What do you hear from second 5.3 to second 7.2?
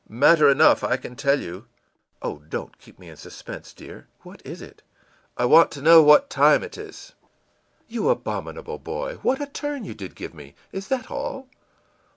ìI want to know what time it is.î